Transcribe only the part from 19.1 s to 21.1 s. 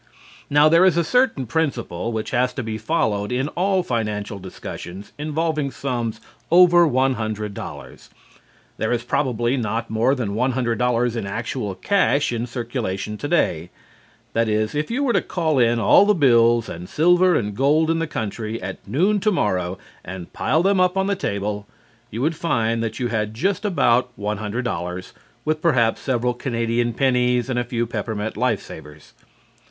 tomorrow and pile them up on